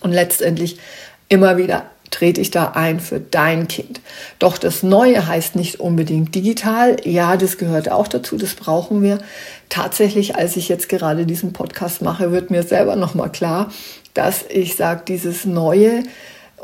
Und 0.00 0.12
letztendlich 0.12 0.79
immer 1.29 1.59
wieder 1.59 1.85
trete 2.14 2.40
ich 2.40 2.50
da 2.50 2.73
ein 2.75 3.00
für 3.00 3.21
dein 3.21 3.68
Kind. 3.68 4.00
Doch 4.38 4.56
das 4.56 4.83
Neue 4.83 5.26
heißt 5.26 5.56
nicht 5.56 5.80
unbedingt 5.80 6.35
digital. 6.35 6.97
Ja, 7.04 7.37
das 7.37 7.59
gehört 7.59 7.90
auch 7.90 8.09
dazu, 8.09 8.37
das 8.37 8.54
brauchen 8.54 9.02
wir. 9.02 9.18
Tatsächlich, 9.68 10.37
als 10.37 10.56
ich 10.56 10.68
jetzt 10.68 10.88
gerade 10.88 11.26
diesen 11.26 11.52
Podcast 11.52 12.02
mache, 12.02 12.30
wird 12.30 12.50
mir 12.50 12.62
selber 12.62 12.97
nochmal 12.97 13.30
klar, 13.33 13.71
dass 14.14 14.44
ich 14.49 14.76
sage, 14.76 15.02
dieses 15.09 15.44
Neue, 15.44 16.04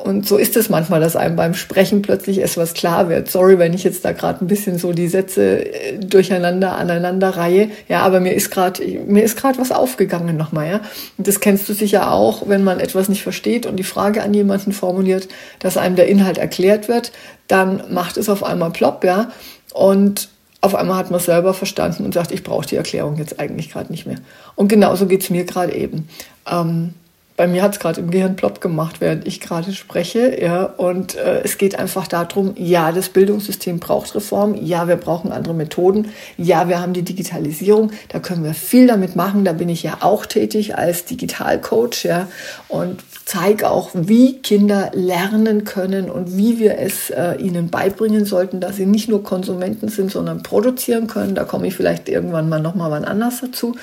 und 0.04 0.26
so 0.26 0.36
ist 0.36 0.56
es 0.56 0.68
manchmal, 0.68 1.00
dass 1.00 1.16
einem 1.16 1.36
beim 1.36 1.54
Sprechen 1.54 2.02
plötzlich 2.02 2.42
etwas 2.42 2.74
klar 2.74 3.08
wird. 3.08 3.30
Sorry, 3.30 3.58
wenn 3.58 3.72
ich 3.74 3.84
jetzt 3.84 4.04
da 4.04 4.12
gerade 4.12 4.44
ein 4.44 4.48
bisschen 4.48 4.78
so 4.78 4.92
die 4.92 5.08
Sätze 5.08 5.72
äh, 5.72 5.98
durcheinander, 5.98 6.76
aneinander 6.76 7.30
reihe. 7.30 7.70
Ja, 7.88 8.02
aber 8.02 8.20
mir 8.20 8.34
ist 8.34 8.50
gerade, 8.50 8.84
mir 9.06 9.22
ist 9.22 9.36
gerade 9.36 9.58
was 9.58 9.72
aufgegangen 9.72 10.36
nochmal, 10.36 10.68
ja. 10.68 10.80
Und 11.18 11.26
das 11.26 11.40
kennst 11.40 11.68
du 11.68 11.72
sicher 11.72 12.12
auch, 12.12 12.48
wenn 12.48 12.64
man 12.64 12.80
etwas 12.80 13.08
nicht 13.08 13.22
versteht 13.22 13.66
und 13.66 13.76
die 13.76 13.84
Frage 13.84 14.22
an 14.22 14.34
jemanden 14.34 14.72
formuliert, 14.72 15.28
dass 15.58 15.76
einem 15.76 15.96
der 15.96 16.08
Inhalt 16.08 16.38
erklärt 16.38 16.88
wird, 16.88 17.12
dann 17.48 17.82
macht 17.90 18.16
es 18.16 18.28
auf 18.28 18.44
einmal 18.44 18.70
plopp, 18.70 19.04
ja. 19.04 19.30
Und 19.72 20.28
auf 20.60 20.74
einmal 20.74 20.96
hat 20.96 21.10
man 21.10 21.20
es 21.20 21.26
selber 21.26 21.54
verstanden 21.54 22.04
und 22.04 22.12
sagt, 22.12 22.32
ich 22.32 22.42
brauche 22.42 22.66
die 22.66 22.76
Erklärung 22.76 23.16
jetzt 23.16 23.40
eigentlich 23.40 23.72
gerade 23.72 23.90
nicht 23.90 24.06
mehr. 24.06 24.18
Und 24.56 24.68
genauso 24.68 25.06
geht's 25.06 25.30
mir 25.30 25.44
gerade 25.44 25.74
eben. 25.74 26.08
Ähm, 26.50 26.94
bei 27.40 27.46
mir 27.46 27.62
hat 27.62 27.72
es 27.72 27.80
gerade 27.80 28.02
im 28.02 28.10
Gehirn 28.10 28.36
plopp 28.36 28.60
gemacht, 28.60 28.96
während 29.00 29.26
ich 29.26 29.40
gerade 29.40 29.72
spreche. 29.72 30.38
Ja, 30.38 30.64
und 30.64 31.14
äh, 31.14 31.40
es 31.42 31.56
geht 31.56 31.74
einfach 31.74 32.06
darum, 32.06 32.52
ja, 32.58 32.92
das 32.92 33.08
Bildungssystem 33.08 33.80
braucht 33.80 34.14
Reform, 34.14 34.56
ja, 34.60 34.88
wir 34.88 34.96
brauchen 34.96 35.32
andere 35.32 35.54
Methoden, 35.54 36.10
ja, 36.36 36.68
wir 36.68 36.82
haben 36.82 36.92
die 36.92 37.00
Digitalisierung, 37.00 37.92
da 38.10 38.18
können 38.18 38.44
wir 38.44 38.52
viel 38.52 38.86
damit 38.86 39.16
machen. 39.16 39.46
Da 39.46 39.54
bin 39.54 39.70
ich 39.70 39.82
ja 39.82 39.96
auch 40.00 40.26
tätig 40.26 40.76
als 40.76 41.06
Digitalcoach, 41.06 42.04
ja, 42.04 42.28
und 42.68 43.02
zeige 43.24 43.70
auch, 43.70 43.88
wie 43.94 44.42
Kinder 44.42 44.90
lernen 44.92 45.64
können 45.64 46.10
und 46.10 46.36
wie 46.36 46.58
wir 46.58 46.78
es 46.78 47.08
äh, 47.08 47.36
ihnen 47.36 47.70
beibringen 47.70 48.26
sollten, 48.26 48.60
dass 48.60 48.76
sie 48.76 48.84
nicht 48.84 49.08
nur 49.08 49.24
Konsumenten 49.24 49.88
sind, 49.88 50.10
sondern 50.10 50.42
produzieren 50.42 51.06
können. 51.06 51.34
Da 51.34 51.44
komme 51.44 51.68
ich 51.68 51.74
vielleicht 51.74 52.10
irgendwann 52.10 52.50
mal 52.50 52.60
noch 52.60 52.74
mal 52.74 52.90
wann 52.90 53.06
anders 53.06 53.40
dazu. 53.40 53.76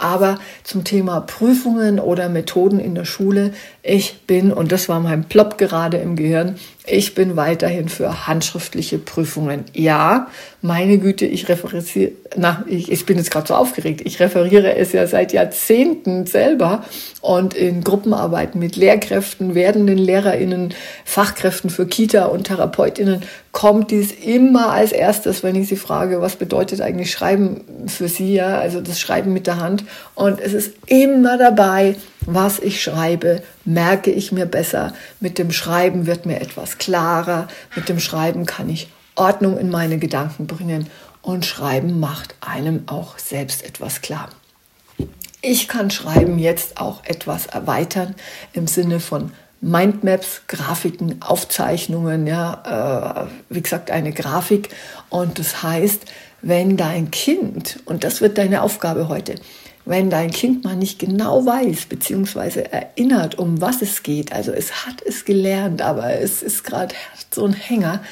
Aber 0.00 0.38
zum 0.64 0.82
Thema 0.82 1.20
Prüfungen 1.20 2.00
oder 2.00 2.30
Methoden 2.30 2.80
in 2.80 2.94
der 2.94 3.04
Schule, 3.04 3.52
ich 3.82 4.22
bin, 4.26 4.50
und 4.50 4.72
das 4.72 4.88
war 4.88 4.98
mein 4.98 5.24
Plop 5.24 5.58
gerade 5.58 5.98
im 5.98 6.16
Gehirn, 6.16 6.56
ich 6.86 7.14
bin 7.14 7.36
weiterhin 7.36 7.88
für 7.88 8.26
handschriftliche 8.26 8.98
Prüfungen. 8.98 9.64
Ja, 9.74 10.28
meine 10.62 10.98
Güte, 10.98 11.26
ich 11.26 11.48
referiere, 11.48 12.12
na, 12.36 12.64
ich, 12.66 12.90
ich 12.90 13.06
bin 13.06 13.18
jetzt 13.18 13.30
gerade 13.30 13.48
so 13.48 13.54
aufgeregt. 13.54 14.02
Ich 14.04 14.18
referiere 14.18 14.74
es 14.76 14.92
ja 14.92 15.06
seit 15.06 15.32
Jahrzehnten 15.32 16.26
selber 16.26 16.84
und 17.20 17.54
in 17.54 17.84
Gruppenarbeiten 17.84 18.58
mit 18.58 18.76
Lehrkräften, 18.76 19.54
werdenden 19.54 19.98
LehrerInnen, 19.98 20.74
Fachkräften 21.04 21.70
für 21.70 21.86
Kita 21.86 22.26
und 22.26 22.44
TherapeutInnen 22.44 23.22
kommt 23.52 23.90
dies 23.90 24.12
immer 24.12 24.70
als 24.70 24.92
erstes, 24.92 25.42
wenn 25.42 25.56
ich 25.56 25.68
sie 25.68 25.76
frage, 25.76 26.20
was 26.20 26.36
bedeutet 26.36 26.80
eigentlich 26.80 27.10
Schreiben 27.10 27.62
für 27.88 28.08
sie, 28.08 28.34
ja, 28.34 28.58
also 28.58 28.80
das 28.80 29.00
Schreiben 29.00 29.32
mit 29.32 29.46
der 29.46 29.58
Hand. 29.58 29.84
Und 30.14 30.40
es 30.40 30.52
ist 30.52 30.74
immer 30.86 31.36
dabei, 31.36 31.96
was 32.26 32.58
ich 32.60 32.82
schreibe, 32.82 33.42
merke 33.72 34.10
ich 34.10 34.32
mir 34.32 34.46
besser. 34.46 34.92
Mit 35.20 35.38
dem 35.38 35.52
Schreiben 35.52 36.06
wird 36.06 36.26
mir 36.26 36.40
etwas 36.40 36.78
klarer. 36.78 37.48
Mit 37.76 37.88
dem 37.88 38.00
Schreiben 38.00 38.46
kann 38.46 38.68
ich 38.68 38.88
Ordnung 39.14 39.58
in 39.58 39.70
meine 39.70 39.98
Gedanken 39.98 40.46
bringen. 40.46 40.88
Und 41.22 41.44
Schreiben 41.44 42.00
macht 42.00 42.34
einem 42.40 42.84
auch 42.86 43.18
selbst 43.18 43.64
etwas 43.64 44.00
klar. 44.00 44.30
Ich 45.42 45.68
kann 45.68 45.90
Schreiben 45.90 46.38
jetzt 46.38 46.80
auch 46.80 47.04
etwas 47.04 47.46
erweitern 47.46 48.14
im 48.52 48.66
Sinne 48.66 49.00
von 49.00 49.32
Mindmaps, 49.62 50.42
Grafiken, 50.48 51.20
Aufzeichnungen, 51.20 52.26
ja, 52.26 53.26
äh, 53.26 53.54
wie 53.54 53.60
gesagt, 53.60 53.90
eine 53.90 54.12
Grafik. 54.12 54.70
Und 55.10 55.38
das 55.38 55.62
heißt, 55.62 56.06
wenn 56.42 56.76
dein 56.76 57.10
Kind, 57.10 57.80
und 57.84 58.04
das 58.04 58.20
wird 58.22 58.38
deine 58.38 58.62
Aufgabe 58.62 59.08
heute, 59.08 59.34
wenn 59.84 60.10
dein 60.10 60.30
Kind 60.30 60.64
mal 60.64 60.76
nicht 60.76 60.98
genau 60.98 61.44
weiß, 61.46 61.86
beziehungsweise 61.86 62.72
erinnert, 62.72 63.38
um 63.38 63.60
was 63.60 63.82
es 63.82 64.02
geht, 64.02 64.32
also 64.32 64.52
es 64.52 64.86
hat 64.86 65.02
es 65.04 65.24
gelernt, 65.24 65.82
aber 65.82 66.20
es 66.20 66.42
ist 66.42 66.64
gerade 66.64 66.94
so 67.30 67.44
ein 67.44 67.52
Hänger, 67.52 68.02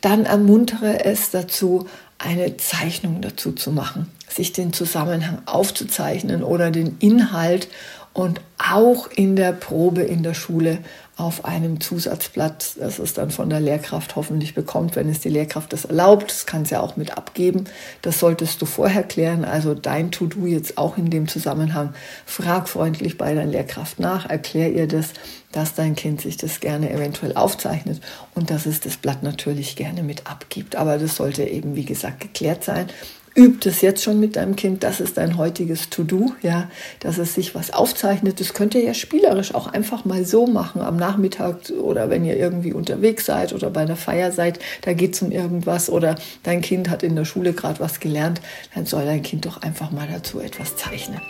dann 0.00 0.24
ermuntere 0.24 1.04
es 1.04 1.30
dazu, 1.30 1.88
eine 2.18 2.56
Zeichnung 2.56 3.20
dazu 3.20 3.52
zu 3.52 3.72
machen, 3.72 4.10
sich 4.28 4.52
den 4.52 4.72
Zusammenhang 4.72 5.38
aufzuzeichnen 5.46 6.42
oder 6.42 6.70
den 6.70 6.96
Inhalt 6.98 7.68
und 8.12 8.40
auch 8.58 9.08
in 9.10 9.36
der 9.36 9.52
Probe 9.52 10.02
in 10.02 10.22
der 10.22 10.34
Schule 10.34 10.78
auf 11.16 11.46
einem 11.46 11.80
Zusatzblatt, 11.80 12.76
das 12.78 12.98
es 12.98 13.14
dann 13.14 13.30
von 13.30 13.48
der 13.48 13.60
Lehrkraft 13.60 14.16
hoffentlich 14.16 14.54
bekommt, 14.54 14.96
wenn 14.96 15.08
es 15.08 15.20
die 15.20 15.30
Lehrkraft 15.30 15.72
das 15.72 15.86
erlaubt. 15.86 16.30
Das 16.30 16.44
kann 16.44 16.62
es 16.62 16.70
ja 16.70 16.80
auch 16.80 16.96
mit 16.96 17.16
abgeben. 17.16 17.64
Das 18.02 18.20
solltest 18.20 18.60
du 18.60 18.66
vorher 18.66 19.02
klären. 19.02 19.46
Also 19.46 19.72
dein 19.72 20.10
To-Do 20.10 20.44
jetzt 20.44 20.76
auch 20.76 20.98
in 20.98 21.08
dem 21.08 21.26
Zusammenhang. 21.26 21.94
Frag 22.26 22.68
freundlich 22.68 23.16
bei 23.16 23.34
deiner 23.34 23.50
Lehrkraft 23.50 23.98
nach, 23.98 24.28
erklär 24.28 24.72
ihr 24.72 24.86
das, 24.86 25.14
dass 25.52 25.72
dein 25.72 25.96
Kind 25.96 26.20
sich 26.20 26.36
das 26.36 26.60
gerne 26.60 26.90
eventuell 26.90 27.34
aufzeichnet 27.34 28.02
und 28.34 28.50
dass 28.50 28.66
es 28.66 28.80
das 28.80 28.98
Blatt 28.98 29.22
natürlich 29.22 29.74
gerne 29.74 30.02
mit 30.02 30.26
abgibt. 30.26 30.76
Aber 30.76 30.98
das 30.98 31.16
sollte 31.16 31.44
eben, 31.44 31.76
wie 31.76 31.86
gesagt, 31.86 32.20
geklärt 32.20 32.62
sein 32.62 32.90
übt 33.36 33.68
es 33.68 33.82
jetzt 33.82 34.02
schon 34.02 34.18
mit 34.18 34.36
deinem 34.36 34.56
Kind, 34.56 34.82
das 34.82 35.00
ist 35.00 35.18
dein 35.18 35.36
heutiges 35.36 35.90
To-Do, 35.90 36.32
ja, 36.42 36.70
dass 37.00 37.18
es 37.18 37.34
sich 37.34 37.54
was 37.54 37.72
aufzeichnet. 37.72 38.40
Das 38.40 38.54
könnt 38.54 38.74
ihr 38.74 38.82
ja 38.82 38.94
spielerisch 38.94 39.54
auch 39.54 39.66
einfach 39.66 40.04
mal 40.04 40.24
so 40.24 40.46
machen 40.46 40.80
am 40.80 40.96
Nachmittag 40.96 41.70
oder 41.80 42.08
wenn 42.10 42.24
ihr 42.24 42.36
irgendwie 42.36 42.72
unterwegs 42.72 43.26
seid 43.26 43.52
oder 43.52 43.70
bei 43.70 43.82
einer 43.82 43.96
Feier 43.96 44.32
seid, 44.32 44.58
da 44.82 44.92
geht 44.92 45.14
es 45.14 45.22
um 45.22 45.30
irgendwas 45.30 45.90
oder 45.90 46.16
dein 46.42 46.62
Kind 46.62 46.88
hat 46.88 47.02
in 47.02 47.14
der 47.14 47.24
Schule 47.24 47.52
gerade 47.52 47.80
was 47.80 48.00
gelernt, 48.00 48.40
dann 48.74 48.86
soll 48.86 49.04
dein 49.04 49.22
Kind 49.22 49.46
doch 49.46 49.62
einfach 49.62 49.90
mal 49.90 50.08
dazu 50.10 50.40
etwas 50.40 50.76
zeichnen. 50.76 51.20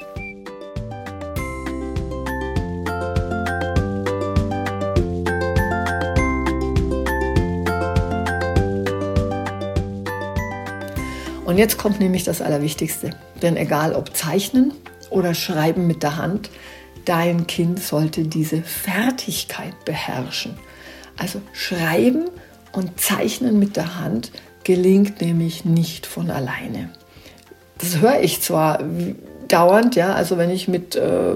Und 11.46 11.58
jetzt 11.58 11.78
kommt 11.78 12.00
nämlich 12.00 12.24
das 12.24 12.42
Allerwichtigste. 12.42 13.10
Denn 13.40 13.56
egal 13.56 13.94
ob 13.94 14.14
Zeichnen 14.16 14.72
oder 15.10 15.32
Schreiben 15.32 15.86
mit 15.86 16.02
der 16.02 16.16
Hand, 16.16 16.50
dein 17.04 17.46
Kind 17.46 17.80
sollte 17.80 18.24
diese 18.24 18.62
Fertigkeit 18.62 19.84
beherrschen. 19.84 20.58
Also 21.16 21.40
Schreiben 21.52 22.24
und 22.72 23.00
Zeichnen 23.00 23.60
mit 23.60 23.76
der 23.76 24.00
Hand 24.00 24.32
gelingt 24.64 25.20
nämlich 25.20 25.64
nicht 25.64 26.04
von 26.04 26.30
alleine. 26.30 26.90
Das 27.78 28.00
höre 28.00 28.20
ich 28.20 28.42
zwar 28.42 28.82
dauernd, 29.46 29.94
ja, 29.94 30.14
also 30.14 30.38
wenn 30.38 30.50
ich 30.50 30.66
mit 30.66 30.96
äh, 30.96 31.34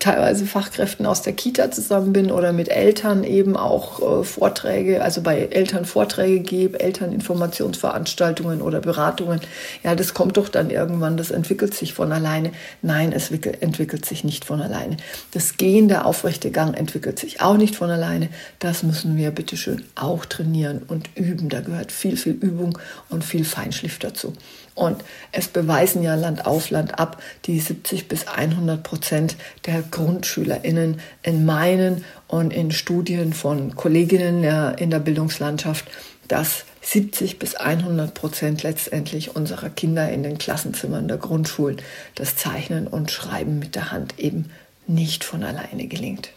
teilweise 0.00 0.46
Fachkräften 0.46 1.06
aus 1.06 1.22
der 1.22 1.34
Kita 1.34 1.70
zusammen 1.70 2.12
bin 2.12 2.32
oder 2.32 2.52
mit 2.52 2.68
Eltern 2.68 3.22
eben 3.22 3.56
auch 3.56 4.20
äh, 4.20 4.24
Vorträge, 4.24 5.02
also 5.02 5.20
bei 5.20 5.38
Eltern 5.38 5.84
Vorträge 5.84 6.40
gebe, 6.40 6.80
Elterninformationsveranstaltungen 6.80 8.62
oder 8.62 8.80
Beratungen. 8.80 9.40
Ja, 9.84 9.94
das 9.94 10.14
kommt 10.14 10.36
doch 10.36 10.48
dann 10.48 10.70
irgendwann, 10.70 11.16
das 11.16 11.30
entwickelt 11.30 11.74
sich 11.74 11.94
von 11.94 12.10
alleine. 12.10 12.50
Nein, 12.82 13.12
es 13.12 13.30
entwickelt 13.30 14.04
sich 14.04 14.24
nicht 14.24 14.44
von 14.44 14.60
alleine. 14.60 14.96
Das 15.32 15.56
Gehen, 15.56 15.88
der 15.88 16.06
aufrechte 16.06 16.50
Gang 16.50 16.76
entwickelt 16.76 17.18
sich 17.18 17.40
auch 17.40 17.56
nicht 17.56 17.76
von 17.76 17.90
alleine. 17.90 18.28
Das 18.58 18.82
müssen 18.82 19.16
wir 19.16 19.30
bitteschön 19.30 19.84
auch 19.94 20.24
trainieren 20.24 20.82
und 20.88 21.10
üben. 21.14 21.50
Da 21.50 21.60
gehört 21.60 21.92
viel, 21.92 22.16
viel 22.16 22.32
Übung 22.32 22.78
und 23.10 23.22
viel 23.22 23.44
Feinschliff 23.44 23.98
dazu. 23.98 24.32
Und 24.74 25.04
es 25.32 25.48
beweisen 25.48 26.02
ja 26.02 26.14
Land 26.14 26.46
auf, 26.46 26.70
Land 26.70 26.98
ab 26.98 27.20
die 27.44 27.60
70 27.60 28.08
bis 28.08 28.26
100 28.26 28.82
Prozent 28.82 29.36
der 29.66 29.82
GrundschülerInnen 29.82 31.00
in 31.22 31.44
meinen 31.44 32.04
und 32.28 32.52
in 32.52 32.70
Studien 32.70 33.32
von 33.32 33.74
Kolleginnen 33.74 34.44
in 34.78 34.90
der 34.90 35.00
Bildungslandschaft, 35.00 35.86
dass 36.28 36.64
70 36.82 37.38
bis 37.38 37.56
100 37.56 38.14
Prozent 38.14 38.62
letztendlich 38.62 39.36
unserer 39.36 39.68
Kinder 39.68 40.10
in 40.10 40.22
den 40.22 40.38
Klassenzimmern 40.38 41.08
der 41.08 41.18
Grundschulen 41.18 41.82
das 42.14 42.36
Zeichnen 42.36 42.86
und 42.86 43.10
Schreiben 43.10 43.58
mit 43.58 43.74
der 43.74 43.90
Hand 43.90 44.18
eben 44.18 44.50
nicht 44.86 45.24
von 45.24 45.42
alleine 45.42 45.86
gelingt. 45.88 46.30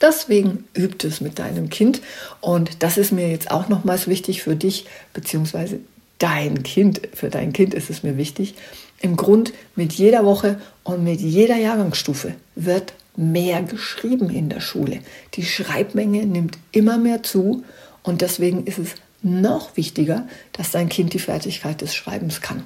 Deswegen 0.00 0.64
übt 0.76 1.06
es 1.06 1.20
mit 1.20 1.38
deinem 1.38 1.70
Kind 1.70 2.00
und 2.40 2.82
das 2.82 2.98
ist 2.98 3.12
mir 3.12 3.28
jetzt 3.30 3.50
auch 3.50 3.68
nochmals 3.68 4.06
wichtig 4.06 4.42
für 4.42 4.56
dich 4.56 4.86
beziehungsweise 5.12 5.80
dein 6.18 6.62
Kind, 6.62 7.00
für 7.14 7.30
dein 7.30 7.52
Kind 7.52 7.74
ist 7.74 7.90
es 7.90 8.02
mir 8.02 8.16
wichtig, 8.16 8.54
im 9.00 9.16
Grund 9.16 9.52
mit 9.76 9.92
jeder 9.92 10.24
Woche 10.24 10.60
und 10.82 11.04
mit 11.04 11.20
jeder 11.20 11.56
Jahrgangsstufe 11.56 12.34
wird 12.56 12.94
mehr 13.16 13.62
geschrieben 13.62 14.30
in 14.30 14.48
der 14.48 14.60
Schule. 14.60 15.00
Die 15.34 15.44
Schreibmenge 15.44 16.26
nimmt 16.26 16.58
immer 16.72 16.98
mehr 16.98 17.22
zu 17.22 17.64
und 18.02 18.22
deswegen 18.22 18.64
ist 18.64 18.78
es 18.78 18.94
noch 19.22 19.76
wichtiger, 19.76 20.26
dass 20.52 20.70
dein 20.70 20.88
Kind 20.88 21.12
die 21.12 21.18
Fertigkeit 21.18 21.80
des 21.80 21.94
Schreibens 21.94 22.40
kann. 22.40 22.64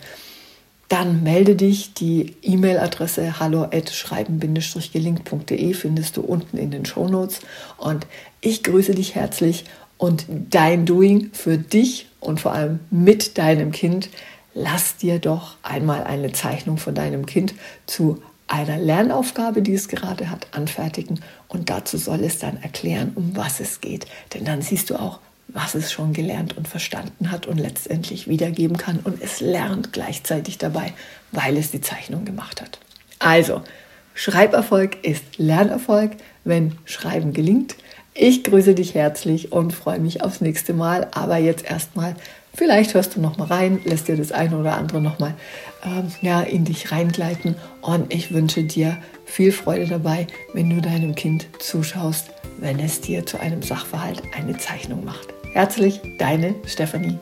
Dann 0.94 1.24
melde 1.24 1.56
dich. 1.56 1.96
Die 1.96 2.36
E-Mail-Adresse 2.44 3.40
hallo@schreiben-gelingt.de 3.40 5.74
findest 5.74 6.18
du 6.18 6.22
unten 6.22 6.58
in 6.58 6.70
den 6.70 6.86
Show 6.86 7.08
Notes 7.08 7.40
und 7.78 8.06
ich 8.42 8.62
grüße 8.62 8.94
dich 8.94 9.16
herzlich 9.16 9.66
und 9.98 10.28
dein 10.30 10.86
Doing 10.86 11.32
für 11.34 11.58
dich 11.58 12.10
und 12.20 12.42
vor 12.42 12.54
allem 12.54 12.80
mit 12.92 13.40
deinem 13.40 13.72
Kind. 13.72 14.10
Lass 14.54 14.98
dir 14.98 15.18
doch 15.18 15.56
einmal 15.64 16.04
eine 16.04 16.32
Zeichnung 16.32 16.78
von 16.78 16.94
deinem 16.94 17.26
Kind 17.26 17.56
zu 17.88 18.22
einer 18.46 18.78
Lernaufgabe, 18.78 19.64
die 19.64 19.74
es 19.74 19.88
gerade 19.88 20.30
hat, 20.30 20.46
anfertigen 20.52 21.22
und 21.48 21.72
dazu 21.72 21.98
soll 21.98 22.24
es 22.24 22.38
dann 22.38 22.62
erklären, 22.62 23.14
um 23.16 23.36
was 23.36 23.60
es 23.60 23.82
geht. 23.82 24.06
Denn 24.36 24.46
dann 24.46 24.62
siehst 24.62 24.92
du 24.92 24.98
auch, 24.98 25.18
was 25.48 25.76
es 25.76 25.92
schon 25.92 26.14
gelernt 26.14 26.58
und 26.58 26.68
verstanden 26.68 27.32
hat 27.32 27.46
und 27.46 27.58
letztendlich 27.58 28.28
wiedergeben 28.28 28.78
kann 28.78 29.00
und 29.04 29.22
es 29.22 29.40
lernt 29.40 29.94
gleichzeitig 29.94 30.58
dabei, 30.58 30.94
weil 31.32 31.58
es 31.58 31.72
die 31.72 31.82
Zeichnung 31.82 32.26
gemacht 32.26 32.62
hat. 32.62 32.80
Also, 33.20 33.62
Schreiberfolg 34.16 35.04
ist 35.04 35.38
Lernerfolg, 35.38 36.12
wenn 36.44 36.78
Schreiben 36.86 37.34
gelingt. 37.34 37.76
Ich 38.14 38.44
grüße 38.44 38.76
dich 38.76 38.94
herzlich 38.94 39.52
und 39.52 39.74
freue 39.74 40.00
mich 40.00 40.24
aufs 40.24 40.42
nächste 40.42 40.74
Mal. 40.74 41.08
Aber 41.12 41.38
jetzt 41.38 41.66
erstmal, 41.66 42.16
vielleicht 42.54 42.94
hörst 42.94 43.16
du 43.16 43.22
noch 43.22 43.38
mal 43.38 43.48
rein, 43.48 43.80
lässt 43.86 44.08
dir 44.08 44.16
das 44.16 44.32
eine 44.32 44.58
oder 44.58 44.78
andere 44.78 45.02
noch 45.02 45.18
mal 45.18 45.34
ähm, 45.84 46.12
ja, 46.22 46.42
in 46.42 46.64
dich 46.64 46.92
reingleiten. 46.92 47.56
Und 47.82 48.14
ich 48.14 48.32
wünsche 48.32 48.64
dir 48.64 48.98
viel 49.26 49.52
Freude 49.52 49.88
dabei, 49.88 50.28
wenn 50.54 50.70
du 50.70 50.80
deinem 50.80 51.16
Kind 51.16 51.48
zuschaust, 51.58 52.30
wenn 52.60 52.80
es 52.80 53.02
dir 53.02 53.26
zu 53.26 53.40
einem 53.40 53.64
Sachverhalt 53.64 54.22
eine 54.38 54.58
Zeichnung 54.58 55.04
macht. 55.04 55.33
Herzlich, 55.54 56.02
deine 56.18 56.56
Stefanie. 56.66 57.20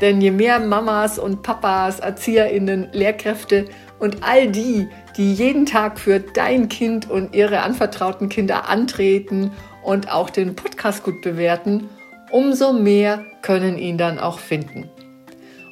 Denn 0.01 0.19
je 0.19 0.31
mehr 0.31 0.59
Mamas 0.59 1.17
und 1.17 1.41
Papas, 1.41 2.01
Erzieherinnen, 2.01 2.89
Lehrkräfte 2.91 3.65
und 3.99 4.23
all 4.23 4.47
die, 4.47 4.89
die 5.15 5.33
jeden 5.33 5.65
Tag 5.65 5.99
für 5.99 6.19
dein 6.19 6.67
Kind 6.67 7.09
und 7.09 7.33
ihre 7.33 7.61
anvertrauten 7.61 8.27
Kinder 8.27 8.67
antreten 8.67 9.51
und 9.85 10.11
auch 10.11 10.29
den 10.29 10.55
Podcast 10.55 11.03
gut 11.03 11.21
bewerten, 11.21 11.89
umso 12.31 12.73
mehr 12.73 13.23
können 13.41 13.77
ihn 13.77 13.97
dann 13.97 14.19
auch 14.19 14.39
finden. 14.39 14.89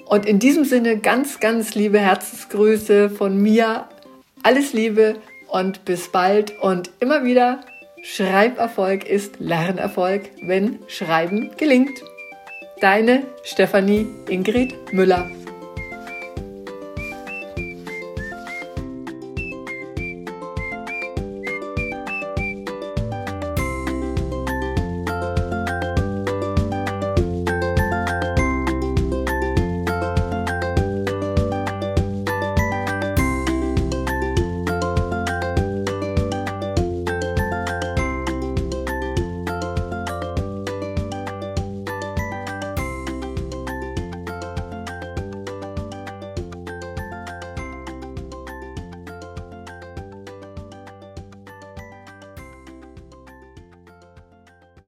Und 0.06 0.26
in 0.26 0.40
diesem 0.40 0.64
Sinne 0.64 0.98
ganz, 0.98 1.40
ganz 1.40 1.76
liebe 1.76 2.00
Herzensgrüße 2.00 3.10
von 3.10 3.42
mir. 3.42 3.88
Alles 4.44 4.74
Liebe 4.74 5.16
und 5.48 5.86
bis 5.86 6.12
bald 6.12 6.60
und 6.60 6.92
immer 7.00 7.24
wieder, 7.24 7.62
Schreiberfolg 8.04 9.08
ist 9.08 9.40
Lernerfolg, 9.40 10.30
wenn 10.42 10.80
Schreiben 10.88 11.52
gelingt. 11.58 12.04
Deine 12.82 13.24
Stefanie 13.44 14.08
Ingrid 14.28 14.76
Müller. 14.92 15.32